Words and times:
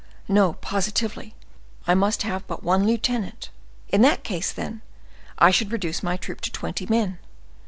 No; 0.27 0.53
positively 0.53 1.35
I 1.85 1.93
must 1.93 2.23
have 2.23 2.47
but 2.47 2.63
one 2.63 2.87
lieutenant. 2.87 3.51
In 3.89 4.01
that 4.01 4.23
case, 4.23 4.51
then, 4.51 4.81
I 5.37 5.51
should 5.51 5.71
reduce 5.71 6.01
my 6.01 6.17
troop 6.17 6.41
to 6.41 6.51
twenty 6.51 6.87
men. 6.87 7.19